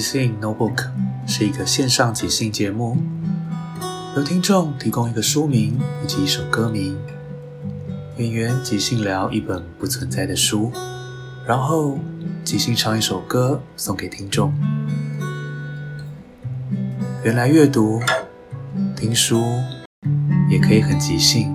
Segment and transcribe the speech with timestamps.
[0.00, 0.88] 兴 Notebook
[1.26, 2.96] 是一个线上即兴节目，
[4.16, 6.98] 由听众提供一个书名以及一首歌名，
[8.16, 10.72] 演员即兴聊一本不存在的书，
[11.46, 11.98] 然后
[12.42, 14.52] 即兴唱一首歌送给听众。
[17.22, 18.00] 原来阅读、
[18.96, 19.42] 听书
[20.48, 21.54] 也可以很即兴。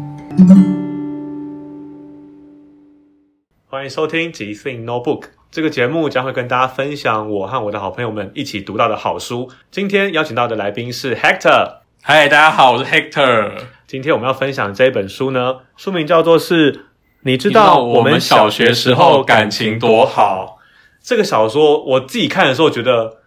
[3.65, 5.34] 欢迎收听即兴 Notebook。
[5.55, 9.49] 这个节目将会跟大家分享我和我的好朋友们一起读到的好书。
[9.71, 11.77] 今天邀请到的来宾是 Hector。
[12.01, 13.53] 嗨，大家好，我是 Hector。
[13.87, 16.73] 今天我们要分享这本书呢，书名叫做是
[17.21, 20.59] 《你知道我们小学时候感情多好》。
[21.01, 23.19] 这个小说我自己看的时候觉得，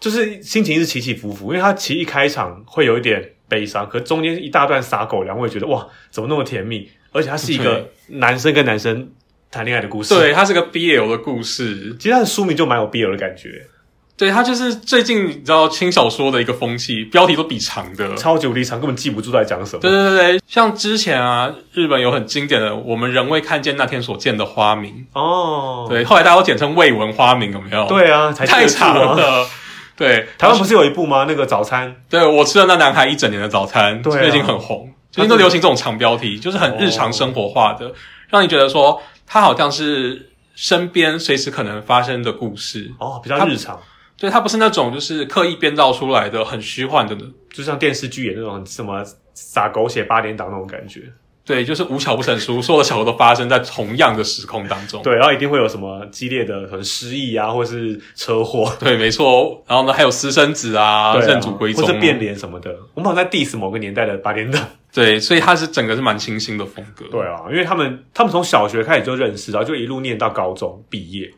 [0.00, 6.88] 就是心情是起起伏伏，因为它其实一开场会有一点悲伤，可中间一大段撒狗粮，我也觉得哇，怎么那么甜蜜？
[7.12, 9.10] 而且它是一个男生跟男生。
[9.54, 11.96] 谈恋爱的故事，对，它是个 BL 的故事。
[11.98, 13.68] 其实它的书名就蛮有 BL 的感觉。
[14.16, 19.80] 对，它就是最近你知道轻小说的一个风气，标题都比长的，超级无敌长，根本记不住在讲什么。
[19.80, 27.88] 对对对对，像之前啊，日本有很经典的“我们仍未看见那天所见的花名”哦，对，后来大家都简称“未闻花名”，有没有？
[27.88, 29.46] 对啊，才太长了。
[29.98, 31.24] 对，台湾不是有一部吗？
[31.26, 37.92] 那个早餐，对，我吃了那男孩一整年的早餐，最近很红，最近都流行这种长标题，就是很日常生活化的，哦、
[38.28, 39.02] 让你觉得说。
[39.26, 43.80] 它好像是身边随时可能发生的故事哦，比较日常。
[44.16, 47.16] 对，它不是那种就是刻意编造出来的很虚幻的，
[47.52, 51.02] 就像电视剧演那种什么撒狗血八点档那种感觉。
[51.44, 55.02] 对，就是无巧不成书，所有的巧合都发生在同样的时空当中。
[55.04, 58.74] 对，然后一定会有什么激烈的可能失忆啊，或是车祸。
[58.80, 59.62] 对，没错。
[59.66, 62.74] 然后呢，还有私生子啊，认祖归宗，或者变脸什么的。
[62.94, 64.62] 我们好像在 diss 某个年代的八点档。
[64.94, 67.04] 对，所以他是整个是蛮清新的风格。
[67.10, 71.30] 对啊，因为他们他们从小学开始就认识，然后就一路念到高中毕业。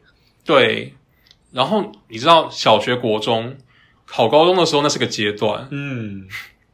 [0.45, 0.95] 对，
[1.51, 3.57] 然后你知道小学、国中
[4.05, 5.67] 考高中的时候，那是个阶段。
[5.71, 6.29] 嗯，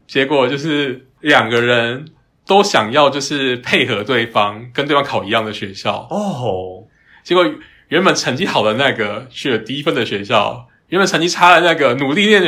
[0.06, 2.06] 结果就是两个人。
[2.44, 6.82] 都想要就是配合对方，跟对方考一样的学校哦。
[7.22, 7.47] 结果
[7.87, 12.43] 原本成绩好的那个去了低分的学校，原本成绩差的那个努力练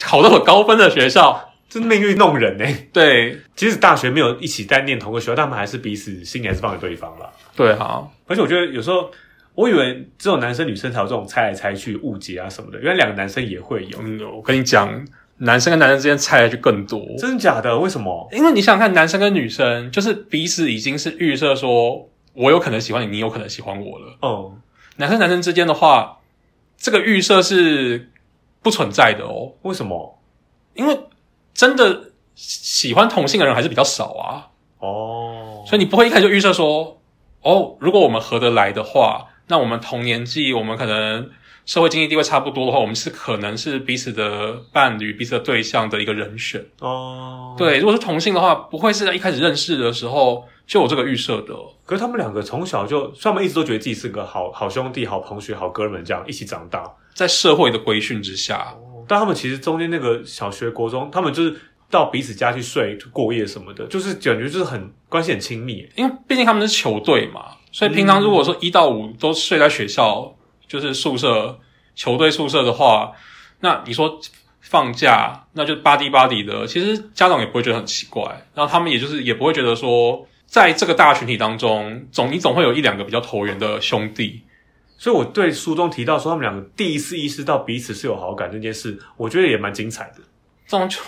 [0.00, 2.64] 考到了高分的学校，真命运弄人呢。
[2.92, 7.32] 对，即使大学没有一起在念同个学校，但他们还是彼此心里还是放在对方了。
[7.56, 9.10] 对哈，而且我觉得有时候
[9.54, 13.98] 我以为只有男生女生才有这种猜来猜去误解啊什么的，原来两个男生也会有。
[14.02, 15.02] 嗯，我跟你讲。
[15.38, 17.76] 男生跟男生之间猜的就更多，真的假的？
[17.76, 18.28] 为什么？
[18.30, 24.18] 因为你想想看，男生跟女生就是彼此已经是预设说，我有可能喜欢你，你有可能喜欢我了。
[24.22, 24.60] 嗯，
[24.98, 26.18] 男生男生之间的话，
[26.76, 28.08] 这个预设是
[28.62, 29.54] 不存在的哦。
[29.62, 30.16] 为什么？
[30.74, 30.96] 因为
[31.54, 34.48] 真的喜欢同性的人还是比较少啊。
[34.78, 37.00] 哦，所以你不会一开始就预设说，
[37.42, 41.30] 哦，如果我们合得来的话，那我们同年纪，我们可能
[41.64, 47.54] 社会经济地位差不多的话，我们是可能是彼此的伴侣、彼此的对象的一个人选哦。
[47.56, 51.54] 对，如果是同性的话，不会是在一开始认识的时候就有这个预设的。
[51.86, 58.74] 可是他们两个从小就，他们一直都觉得自己是个好好兄弟、好同学、好哥们，这样一起长大，在社会的规训之下。
[59.12, 61.54] 但他们其实中间那个小学、国中，他们就是
[61.90, 65.86] 到彼此家去睡、过夜什么的，就是感觉就是很关系很亲密。
[65.94, 70.34] 因为毕竟他们是球队嘛，所以平常如果说一到五都睡在学校，
[70.66, 71.60] 就是宿舍
[71.94, 73.12] 球队宿舍的话，
[73.60, 74.18] 那你说
[74.62, 78.24] 放假那就 buddy buddy 的，其实家长也不会觉得很奇怪，
[78.54, 84.40] 然后他们也就是也不会觉得说，在这个大群体当中，总你总会有一两个比较投缘的兄弟。
[85.02, 90.20] 所以我对书中提到说他们两个第一次意识到彼此是有好感这件事，我觉得也蛮精彩的。
[90.64, 91.00] 这种就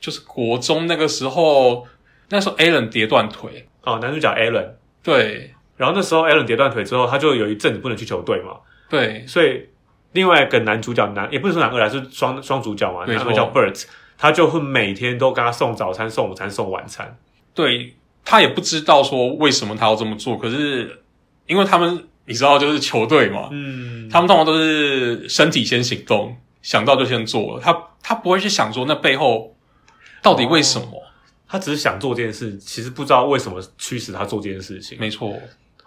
[0.00, 1.86] 就是国中那个时候，
[2.28, 4.70] 那时候 Alan 跌断腿哦，男主角 Alan
[5.00, 8.56] 对，然后那时候 Alan 跌断腿之后，他就有一阵子不能去球队嘛，
[8.90, 9.68] 对，所以
[10.10, 13.84] 另外一个男主角男也不是说男二，是双双主角嘛，男主角叫 Bert，
[14.18, 17.16] 他就会每天都给他送早餐、送午餐、送晚餐。
[17.54, 17.94] 对，
[18.24, 21.04] 他也不知道说为什么他要这么做，可是
[21.46, 22.08] 因为他们。
[22.26, 27.60] 你知道，就是球队嘛，嗯，他们通常都是身体先行动，想到就先做了。
[27.62, 29.56] 他他不会去想说那背后
[30.22, 31.02] 到底为什么，哦，
[31.48, 34.98] 他只是想做这件事，其实不知道为什么驱使他做这件事情。
[34.98, 35.40] 没错，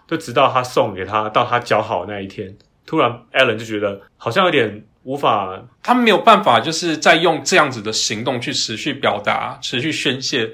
[0.08, 10.50] 就直到他送给他到他脚好的那一天，突然 Alan 就觉得好像有点无法，他没有办法，就是在用这样子的行动去持续表达、持续宣泄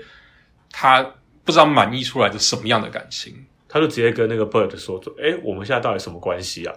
[0.72, 1.04] 他
[1.44, 3.46] 不知道满意出来的什么样的感情。
[3.68, 6.74] 他就直接跟那个 Bird 说：“说，诶，我们现在到底什么关系啊？”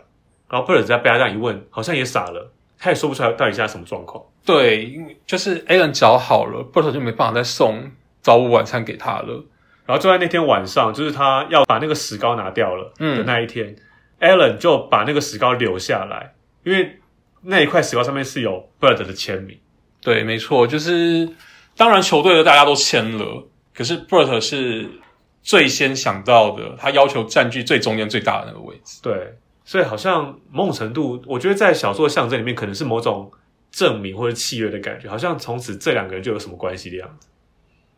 [0.50, 4.24] 然后 Bird 在被他这样一问，好像也傻了，他也说不出来到底现在什么状况。
[4.44, 7.92] 对，因为就是 Alan 脚好了，Bird 就没办法再送
[8.22, 9.46] 早午晚餐给他了。
[9.86, 13.76] 然后就在那天晚上，就是他要把那个石膏拿掉了的那一天，
[14.20, 16.34] 嗯，Alan 就把那个石膏留下来，
[16.64, 17.00] 因为
[17.44, 19.58] 那一块石膏上面是有 Bird 的签名。
[20.02, 21.30] 对，没错，就是
[21.78, 24.90] 当然球队的大家都签了，可是 Bird 是。
[25.42, 29.00] 最先想到的，他要求占据最中间最大的那个位置。
[29.02, 29.34] 对，
[29.64, 33.32] 所以好像某种程度，我觉得在小说的象征里面，可能是某种
[33.72, 37.28] 证明或者契约的感觉，好像从此这两个人就有什么关系的样子。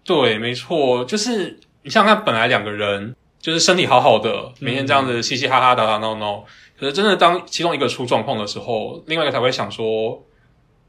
[0.04, 6.46] 对，没错，就是你想想看，本来两个人就是身体好好的，每天这样子嘻嘻哈哈、打打闹闹，
[6.80, 10.24] 可是真的当其中一个出状况的时候，另外一个才会想说：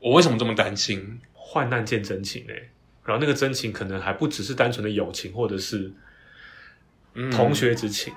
[0.01, 1.19] 我为什么这么担心？
[1.33, 2.71] 患难见真情诶，
[3.05, 5.93] 然后那个真情可能还不只是单纯的友情，或者是。
[7.31, 8.17] 同学之情，嗯，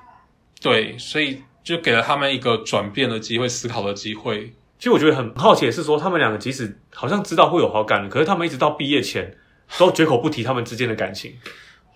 [0.61, 4.53] 对，所以就给了他们一个转变的机会，思考的机会。
[4.77, 9.35] 其实我觉得很好奇的是说，他们两个即使好像知道会有好感，可是他们一直到毕业前
[9.77, 11.33] 都绝口不提他们之间的感情。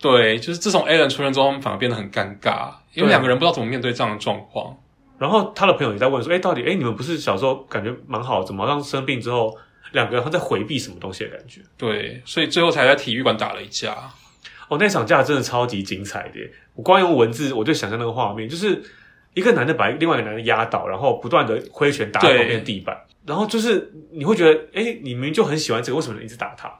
[0.00, 4.76] 对，就是自从 Alan 出现之后，他们反而变得很尴尬，因为两个人不知道怎么面对这样的状况。
[5.18, 9.54] 然后他的朋友也在问说：“哎，到底哎，你们不是小时候感觉蛮好，怎么好像生病之后，
[9.92, 13.94] 两个人他在回避什么东西的感觉？”对，所以最后才在体育馆打了一架。
[14.68, 16.40] 哦，那场架真的超级精彩的。
[16.74, 18.82] 我光用文字，我就想象那个画面，就是
[19.34, 22.96] 一个男的把另外一个男的压倒，然后不断的挥拳打在旁边地板，
[23.26, 26.72] 然后就是你会觉得，哎，你明明就很喜欢这个，为什么你一直打他？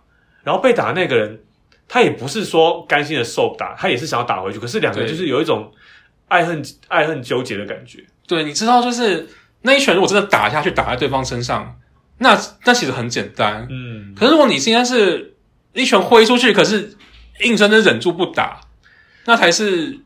[0.42, 1.40] 然后被打的那个人，
[1.86, 5.70] 他也不是说甘心的受打，他也是想要打回去，可是两个人就是有一种
[6.28, 8.04] 爱恨爱恨纠结的感觉。
[8.26, 9.28] 对，你知道，就是
[9.62, 11.78] 那一拳如果真的打下去，打在对方身上，
[12.18, 14.14] 那那其实很简单，嗯。
[14.16, 15.34] 可是如果你现在是
[15.74, 16.96] 一拳挥出去，可是。
[17.42, 18.60] 硬生生忍住不打，
[19.24, 19.98] 那才是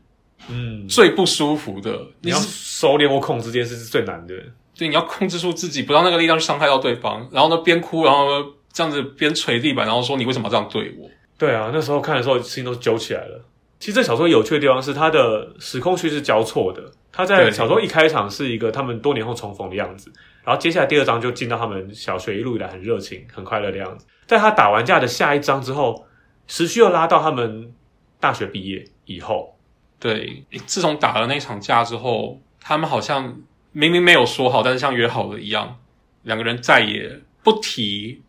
[0.47, 1.91] 嗯最不舒服的。
[1.91, 4.35] 嗯、你要收敛或控制这件事是最难的。
[4.77, 7.27] 对，你要控制住自己，不让那个力量去伤害到对方。
[7.31, 11.09] 然后呢，边哭，然后呢这样子边捶地板，然后说你为什么要这样对我？
[11.37, 13.41] 对啊，那时候看的时候心都揪起来了。
[13.79, 16.81] 其实这小说有趣的地方是它的时空序是交错的。
[17.11, 20.11] 它在小说一开场是一个他们多年后重逢的样子，
[20.43, 24.05] 然后接下来第二章就进到他们小学一路以来很热情、很快乐的样子。
[24.27, 26.05] 在他打完架的下一章之后。
[26.47, 27.73] 时序又拉到他们
[28.19, 29.57] 大学毕业以后，
[29.99, 33.37] 对，自从打了那场架之后，他们好像
[33.71, 35.79] 明明没有说好，但是像约好了一样，
[36.23, 38.21] 两个人再也不提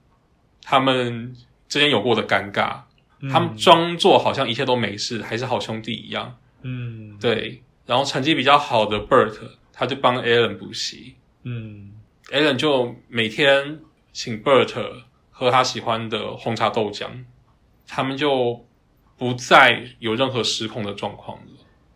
[0.63, 1.35] 他们
[1.69, 2.81] 之间有过的尴尬，
[3.21, 6.37] 嗯、他们装作好像一切都没事，还是好兄弟一样。
[6.63, 7.63] 嗯，对。
[7.87, 9.39] 然后成绩比较好的 Bert，
[9.73, 11.15] 他就帮 Alan 补习。
[11.45, 11.93] 嗯
[12.33, 13.79] ，Alan 就每天
[14.13, 14.75] 请 Bert
[15.31, 17.07] 喝他喜欢的红茶豆浆。
[17.87, 18.66] 他们就
[19.19, 21.45] 不再有任何失控的状况了，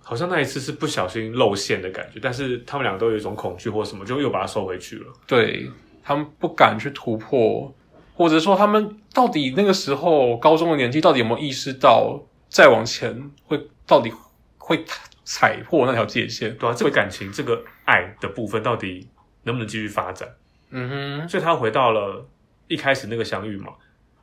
[0.02, 5.12] 好像那一次是不小心露馅的感觉，但是他们两个都有一种恐惧或什么，就又把它收回去了。
[5.26, 5.70] 对，
[6.02, 7.72] 他们不敢去突破，
[8.14, 14.12] 或者说他们到底那个时候高中的年纪，到底有没有意识到再往前会到底
[14.56, 14.84] 会
[15.24, 16.56] 踩破那条界限？
[16.56, 19.08] 对啊，这个感情、这个爱的部分到底
[19.44, 20.28] 能不能继续发展？
[20.70, 20.88] 嗯
[21.20, 22.26] 哼，所以他回到了
[22.66, 23.74] 一开始那个相遇嘛，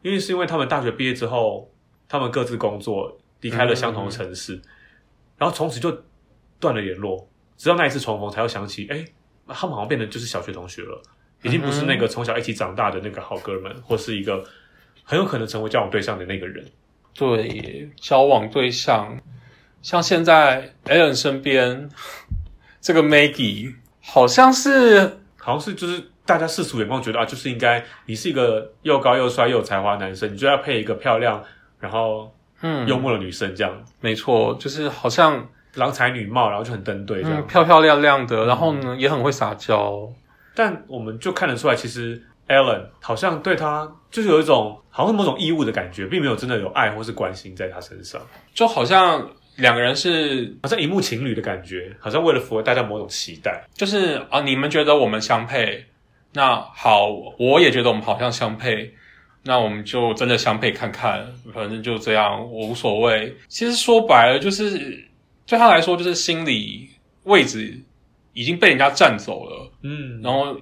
[0.02, 1.72] 因为是因为他们大学毕业之后，
[2.08, 4.62] 他们各自工作，离开了相同的城市，嗯、
[5.38, 6.04] 然后从此就
[6.60, 9.06] 断了联络，直到那一次重逢，才又想起，哎，
[9.48, 11.02] 他们好像变成就是小学同学了，
[11.44, 14.44] 已经不是那个从小一起长大的那个好哥们，或是一个
[15.04, 16.66] 很有可能成为交往对象的那个人。
[17.14, 19.20] 对，交往对象，
[19.82, 21.90] 像现在 Alan 身边
[22.80, 25.20] 这个 Maggie，好像是。
[25.38, 31.42] 好像是就是大家世俗眼光觉得啊，就是应该你是一个又高又帅又有才华的男生，你就要配一个漂亮
[31.80, 32.32] 然后
[32.62, 33.74] 嗯幽默的女生这样。
[34.02, 40.08] 没错，就是好像郎才女貌，然后就很登对这样，嗯，漂漂亮亮的，然后呢、嗯、也很会撒娇。
[40.56, 48.22] 但我们就看得出来，其实 Alan 好像对她就是有一种好像是某种义务的感觉，并没有真的有爱或是关心在她身上，
[48.54, 49.30] 就好像。
[49.58, 55.84] 两个人是好像荧幕情侣的感觉，好像为了符合大家某种期待，就是啊，你们觉得我们相配，
[56.34, 57.08] 那好，
[57.40, 58.94] 我也觉得我们好像相配，
[59.48, 63.34] 那我们就真的相配看看，反正就这样，我无所谓。
[63.48, 64.78] 其实说白了，就是
[65.48, 66.90] 对他来说，就是心里
[67.24, 67.80] 位置
[68.34, 70.60] 已经被人家占走了，嗯，然后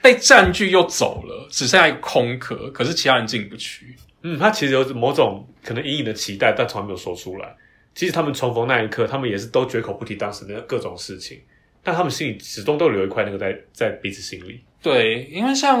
[0.00, 3.96] 被占据又走了，只剩下一个空壳，可是其他人进不去。
[4.22, 7.56] 嗯，他其实有某种可能隐隐的期待，但从来没有说出来。
[7.94, 11.40] 其实他们重逢那一刻，他们也是都绝口不提当时的各种事情，
[11.82, 14.60] 但他们心里始终都留一块那个在在彼此心里。
[14.80, 15.80] 对，因为像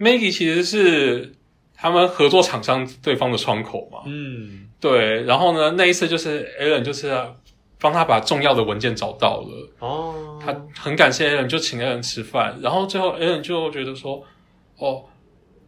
[0.00, 1.32] Maggie 其实是
[1.76, 4.00] 他们合作厂商对方的窗口嘛。
[4.06, 5.22] 嗯，对。
[5.22, 7.16] 然后呢，那一次就是 Alan 就是
[7.78, 9.70] 帮他把重要的文件找到了。
[9.78, 10.40] 哦。
[10.44, 12.58] 他很感谢 Alan，就请 Alan 吃饭。
[12.60, 14.24] 然后最后 Alan 就觉得说
[14.78, 15.04] ：“哦，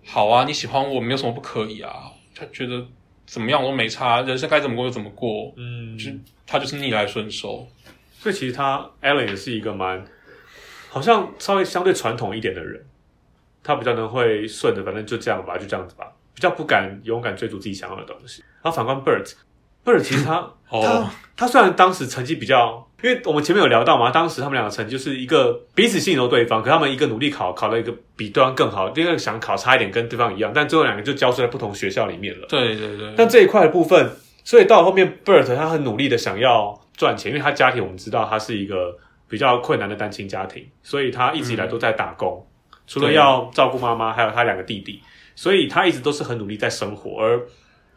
[0.04, 2.84] 好啊，你喜欢我，没有什么不可以啊。”他觉得。
[3.24, 5.54] 怎么样我都没差，人生该怎么过就怎么过。
[5.56, 6.10] 嗯，就
[6.44, 7.66] 他就是逆来顺受，
[8.18, 10.04] 所以其实他 Alan 也是一个蛮
[10.90, 12.84] 好像稍微相对传统一点的人，
[13.62, 18.42] 他比较能会顺着，反正就这样吧，就这样子吧，比较不敢勇敢追逐自己想要的东西。
[18.62, 19.32] 然后反观 Bert。
[19.84, 20.36] Bert 其实他，
[20.70, 32.46] 哦、他他虽然当时成绩比较，因为我们前面有聊到嘛，当时他们两个成绩就是一个彼此信任对方，可他们一个努力考考了一个比对方更好，另一个想考差一点跟对方一样，但最后两个就交出在不同学校里面了。
[32.48, 33.12] 对对对。
[33.16, 34.08] 但这一块的部分，
[34.44, 38.96] 所以到后面 Bert 他很努力的想要赚钱，因为他家庭我们知道他是一个
[39.28, 42.51] 比较困难的单亲家庭，所以他一直以来都在打工，嗯、
[42.92, 45.00] 除了要照顾妈妈，还有他两个弟弟，
[45.34, 47.40] 所以他一直都是很努力在生活，而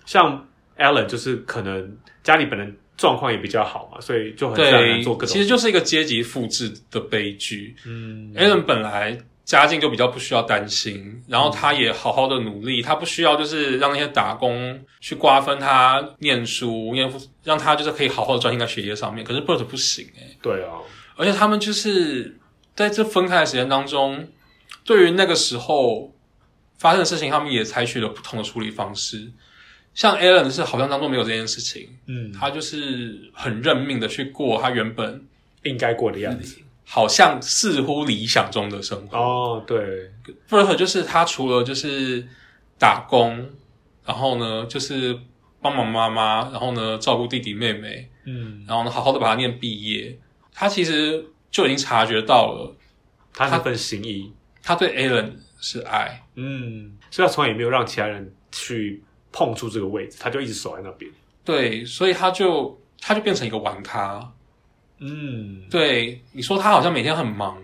[0.06, 0.46] 像。
[0.78, 5.34] Alan 就是可能家里本人状况也比较好嘛，所以就很难做各种。
[5.34, 7.74] 其实就是一个阶级复制的悲剧。
[7.86, 17.10] 嗯，Alan 本来家境就比较不需要担心，然后他也好好的努力，他不需要就是让那些打工去瓜分他念书，念
[17.46, 19.24] 让他就是可以好好的专心在学业上面。
[19.24, 20.38] 可是 Bert 不行诶、欸。
[20.42, 20.72] 对啊，
[21.16, 22.38] 而且他们就是
[22.76, 24.28] 在这分开的时间当中，
[24.86, 26.16] 对于那个时候
[26.78, 29.30] 发生的事情，他们也采取了不同的处理方式。
[29.94, 35.26] 像 Alan 是好像当做没有这件事情，嗯，他就是很认命的去过他原本
[35.64, 39.18] 应该过的样子，好像似乎理想中的生活。
[39.18, 40.12] 哦，对
[40.50, 42.28] ，Bert 就是他除了就是
[42.78, 43.50] 打工，
[44.06, 45.18] 然后呢就是
[45.62, 50.20] 帮忙妈妈，然后呢照顾弟弟妹妹，嗯，然后呢好好的把他念毕业，
[50.52, 52.76] 他其实就已经察觉到了
[53.34, 54.34] 他那份心意，
[54.66, 55.32] 他对 Alan
[55.62, 59.02] 是爱，嗯，所以他从来也没有让其他人去。
[59.38, 61.12] 碰触这个位置，他就一直守在那边。
[61.44, 64.32] 对，所以他就他就变成一个玩咖。
[65.00, 67.62] 嗯，对，你说他好像每天很忙，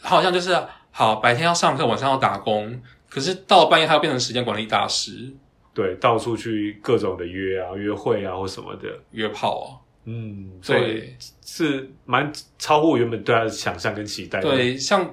[0.00, 0.56] 他好像就是
[0.92, 5.34] 好白天要上课，晚上要打工，可是到了半夜他又变成时间管理大师。
[5.74, 9.68] 对，到处去各种的约啊、约会啊或什么的约炮啊。
[10.04, 14.48] 嗯，对，是蛮超乎我原本对他的想象跟期待的。
[14.48, 15.12] 对，像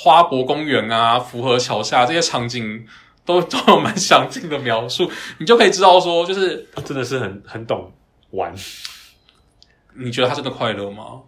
[0.00, 2.86] 花博公园啊、福和桥下这些场景。
[3.28, 7.92] 都 都有蛮详尽的描述，你就可以知道说，就是他真的是很很懂
[8.30, 8.54] 玩。
[9.94, 11.20] 你觉得他真的快乐吗？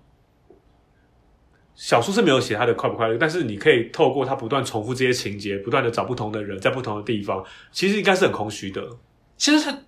[1.74, 8.82] 小说是没有写他的快不快乐，但是你可以透过他不断重复这些情节，不断的找不同的人，在不同的地方，其实应该是很空虚的。
[9.36, 9.78] 其实他，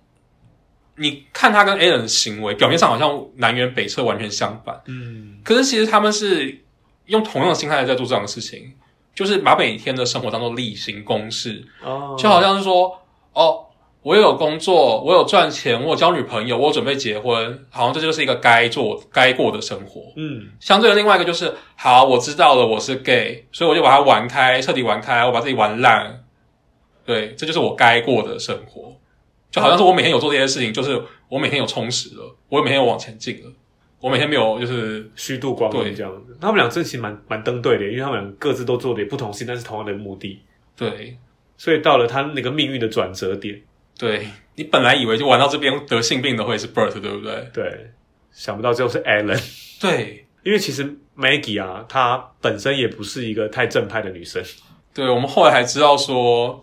[0.97, 4.79] 你看他跟 Alan 的行为，表面上好像南辕北辙，完全相反。
[4.85, 6.62] 嗯，可是其实他们是
[7.05, 8.73] 用同样的心态在做这样的事情。
[9.15, 12.19] 就是把每天的生活当做例行公事，oh.
[12.19, 12.99] 就好像是说，
[13.33, 13.67] 哦，
[14.01, 20.01] 我有工作，我有赚钱，我有交女朋友，我有准备结婚，好像这就是一个该做、该过的生活。
[20.15, 26.23] 嗯，相对的另外一个就是，好，我知道了我是 gay，所以我就把它玩开，彻底玩开，我把自己玩烂。
[27.05, 28.95] 对，这就是我该过的生活，
[29.51, 33.51] 就好像是我每天有做这些事情，就是我每天有充实了，我每天有往前进了。
[34.03, 36.37] 我每天没有就是虚度光阴这样子。
[36.41, 40.41] 他们俩真的其实蛮蛮登对的，因为他们俩各自都做的不同事，但是同样的目的。
[40.75, 41.17] 对，
[41.55, 43.61] 所以到了他那个命运的转折点，
[43.97, 47.47] 对，你本来以为就玩到这边得性病的会是 Bert，对不对？
[47.53, 47.91] 对，
[48.33, 49.41] 想不到最后是 Allen。
[49.79, 50.83] 对，因为其实
[51.15, 54.43] Maggie 啊，她本身也不是一个太正派的女生。
[54.93, 56.59] 对，我们后来还知道说，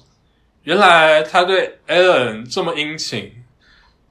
[0.65, 3.33] 原来她对 Allen 这么殷勤，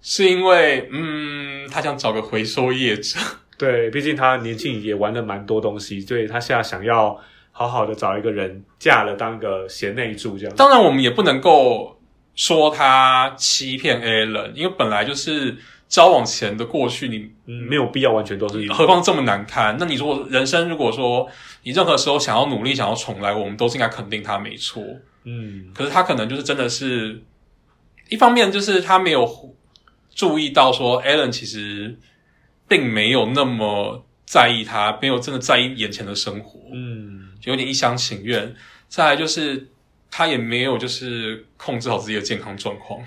[0.02, 3.20] 是因为嗯，他想找个回收业者。
[3.58, 7.20] 对，毕竟他年轻也玩了蛮多东西，所以他现在想要。
[7.52, 10.56] 好好的找一个人嫁了，当个贤内助这样。
[10.56, 12.00] 当然，我们也不能够
[12.34, 15.58] 说他欺骗 Ellen，因为本来就是
[15.90, 18.66] 交往前的过去，你、嗯、没有必要完全都是。
[18.72, 19.76] 何况这么难看？
[19.78, 21.28] 那你如果人生如果说
[21.64, 24.82] 你任何时候想要努力，想要重来，我们都是应该肯定他没错。
[25.26, 27.22] 嗯，可是他可能就是真的是，
[28.08, 29.26] 一方面就是他没有
[30.20, 31.98] 注意到说，Allen 其实
[32.68, 36.60] 并没有那么在意他，没有真的在意眼前的生活。
[36.74, 37.30] 嗯。
[37.40, 38.54] 就有点一厢情愿，
[38.90, 39.66] 再来就是
[40.12, 43.00] 他也没有就是控制好自己的健康状况。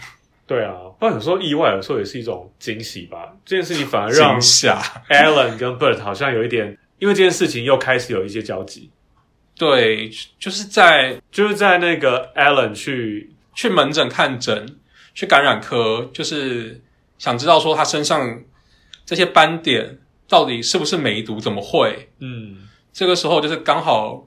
[0.47, 3.37] 对啊，不然有时候意外，有时候也是一种惊喜吧。
[3.45, 8.91] 这件事情反而让 Allen 跟 Bert 好像有一点，因为这件事情又开始有一些交集。
[9.55, 14.67] 对，就是在就是在那个 Allen 去去门诊看诊，
[15.15, 16.81] 去感染科，就是
[17.23, 18.43] 想知道说他身上
[19.07, 22.09] 这些斑点到底是不是梅毒，怎么会？
[22.19, 22.69] 嗯。
[22.93, 24.27] 这个时候就是刚好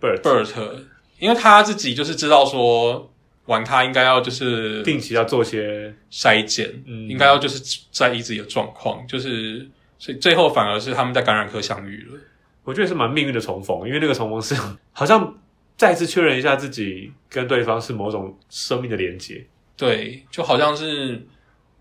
[0.00, 0.84] ，Bert Bert，
[1.18, 3.12] 因为他自己就是知道说
[3.46, 9.68] 玩他应该要就是定期要做些筛检，嗯，应该要就是在意自己的状况，就是
[9.98, 12.18] 所以最后反而是他们在感染科相遇了。
[12.62, 14.54] 我觉得是蛮命运的重逢，因为那个重逢是
[14.92, 15.36] 好像
[15.76, 19.44] 再次确认一下自己跟对方是某种生命的连接，
[19.76, 21.26] 对，就好像是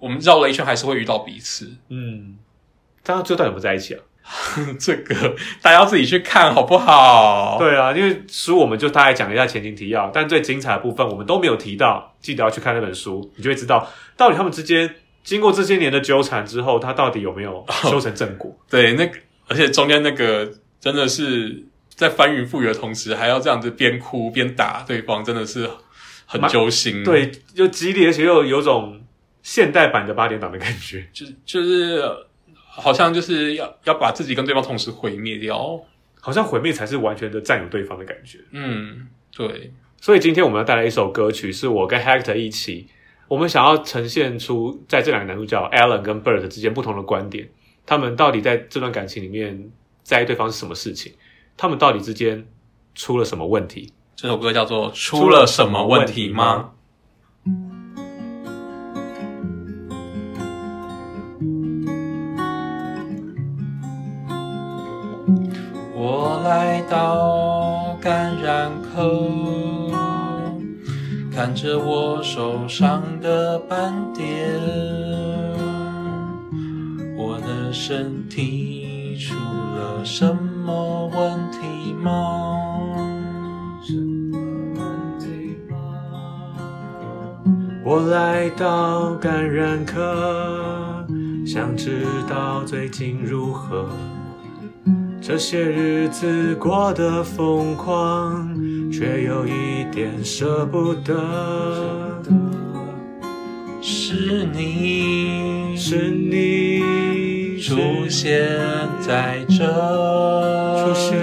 [0.03, 2.35] 我们绕了一圈还是会遇到彼此，嗯，
[3.03, 4.01] 大家最后到底有没有在一起啊？
[4.77, 7.55] 这个大家要自己去看好不好？
[7.57, 14.93] 对啊，因为书我们就大概讲一下前情提要，但最精彩的部分我们都没有提到，记得要去看那本书，你就会知道到底他们之间
[15.23, 18.51] 经过这些年的纠缠之后，他到底有没有 修成正果？
[18.51, 19.17] 哦、对，那个
[19.47, 21.63] 而且中间那个真的是
[21.95, 25.69] 在翻云覆雨的同时，还要这样子边哭边打对方，真的是
[26.25, 27.03] 很揪心。
[27.03, 29.01] 对，又激烈，而且又有种
[29.43, 32.03] 现代版的八点档的感觉， 就就是。
[32.75, 35.79] 好像就是要要把自己跟对方同时毁灭掉，
[36.19, 38.39] 好像毁灭才是完全的占有对方的感觉。
[38.49, 39.71] 嗯，对。
[40.01, 42.87] 所以今天我们要带来一首歌曲，是我跟 Hector 一起，
[43.27, 47.47] 我们想要呈现出在这两个男主角 Ellen 跟 Bert 之间不同的观点，
[47.85, 49.69] 他们到底在这段感情里面
[50.01, 51.13] 在意对方是什么事情？
[51.55, 52.43] 他们到底之间
[52.95, 53.93] 出了什么问题？
[54.15, 56.55] 这首歌叫做《出了什么问题吗》。
[66.93, 69.19] 到感染科，
[71.33, 74.27] 看着我手上的斑点，
[77.17, 82.91] 我的身体出了什么问题吗？
[83.81, 84.37] 什么
[84.75, 84.85] 问
[85.17, 85.75] 题吗？
[87.83, 91.03] 我来到感染科，
[91.43, 93.89] 想知道最近如何。
[95.25, 98.53] 这些日子过得疯狂，
[98.91, 102.21] 却有一点舍不得。
[103.81, 107.77] 是你，是你出
[108.09, 108.49] 现
[108.99, 111.15] 在这里，出现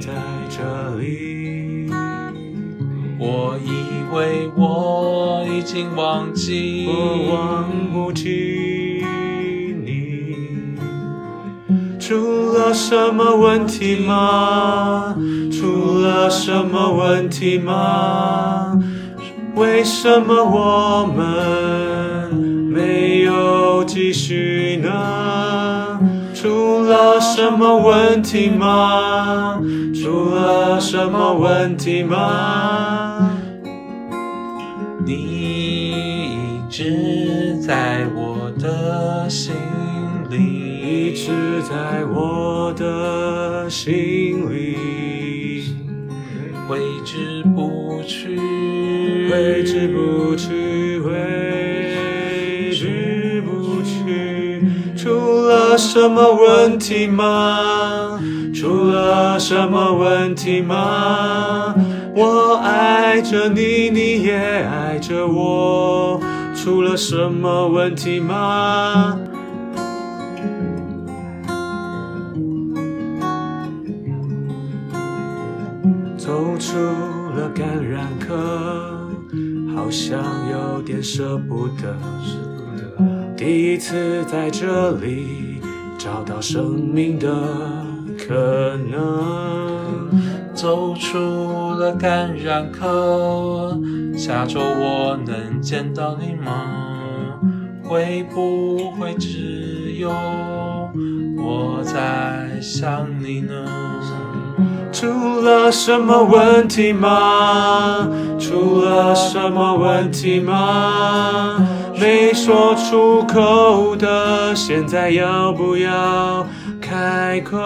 [0.00, 0.10] 在
[0.50, 1.88] 这里。
[3.20, 3.70] 我以
[4.12, 6.92] 为我已经忘记，我
[7.32, 8.61] 忘不记。
[12.12, 15.16] 出了什么问题吗？
[15.50, 18.78] 出了什么问题吗？
[19.54, 22.34] 为什么我们
[22.70, 25.98] 没有继续呢？
[26.34, 29.58] 出了什么问题吗？
[29.94, 33.30] 出了什么问题吗？
[35.06, 39.54] 你一直在我的心。
[41.12, 41.30] 一直
[41.68, 44.78] 在我的心里，
[46.66, 48.34] 挥之不去，
[49.30, 54.64] 挥之不去，挥之不去。
[54.96, 58.18] 出了什么问题吗？
[58.54, 61.74] 出了什么问题吗？
[62.16, 66.18] 我爱着你，你也爱着我。
[66.54, 69.18] 出了什么问题吗？
[77.34, 79.08] 了感染科，
[79.74, 80.18] 好像
[80.50, 81.96] 有点舍不得。
[83.36, 85.60] 第一次在这里
[85.98, 87.28] 找到生命的
[88.18, 90.10] 可能，
[90.54, 91.18] 走出
[91.74, 93.76] 了感染科，
[94.14, 97.40] 下周我能见到你吗？
[97.82, 100.08] 会不会只有
[101.36, 103.52] 我在想你呢？
[105.02, 108.08] 出了什么问题吗？
[108.38, 111.56] 出了什么问题吗？
[111.98, 116.46] 没说出口的，现在要不要
[116.80, 117.58] 开口？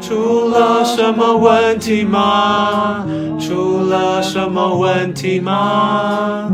[0.00, 3.04] 出了什么问题吗？
[3.40, 6.48] 出了什么问题吗？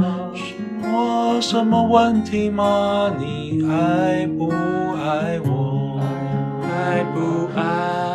[0.82, 3.12] 我什么问题吗？
[3.18, 6.00] 你爱不爱我？
[6.62, 8.11] 爱不爱？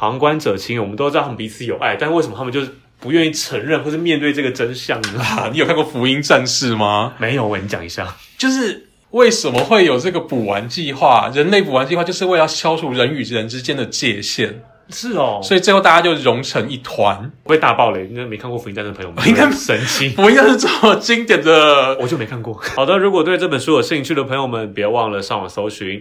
[0.00, 5.20] 旁观者清，我们都知道他们彼此有爱，但为什么他们就是不愿意承认或是面对这个真相呢？
[5.20, 7.12] 啊，你有看过《福音战士》吗？
[7.18, 11.30] 没有，我跟你讲一下，就是为什么会有这个补完计划？
[11.34, 14.62] 人类补完计划就是为了消除人与人之间的界限。
[14.88, 17.30] 是哦，所以最后大家就融成一团。
[17.42, 20.14] 不会大爆雷，应该没看过《福音战士》的朋友们应该神奇。
[20.16, 22.54] 我应该是这么经典的，我就没看过。
[22.74, 26.00] 好的，如果对这本书有兴趣的朋友们，别忘了上网搜寻。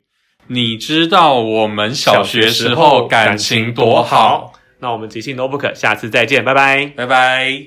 [0.52, 4.54] 你知道我们小学时候感情多好？
[4.80, 7.66] 那我们即兴 Notebook，下次再见，拜拜，拜拜。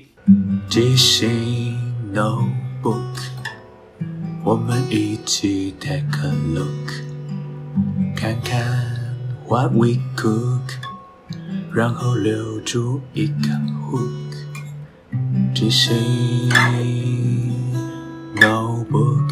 [0.67, 1.77] 即兴
[2.13, 2.99] Notebook，
[4.43, 6.91] 我们一起 take a look，
[8.17, 8.59] 看看
[9.47, 10.59] what we cook，
[11.73, 13.47] 然后留住一个
[13.93, 14.35] hook。
[15.55, 16.49] 即兴
[18.35, 19.31] Notebook。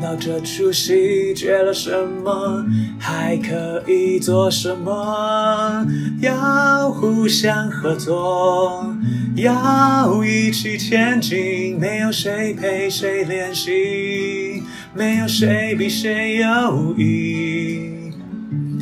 [0.00, 1.90] 到这出戏缺了什
[2.24, 2.64] 么，
[2.98, 5.86] 还可以做什么？
[6.20, 8.94] 要互相合作，
[9.34, 11.78] 要一起前进。
[11.78, 14.62] 没有谁陪谁练习，
[14.94, 18.12] 没有谁比谁优异。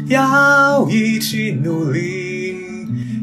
[0.08, 2.56] 要一起努力，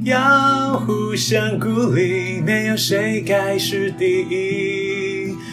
[0.03, 2.41] 要互相鼓励。
[2.41, 4.72] 没有谁该是第一。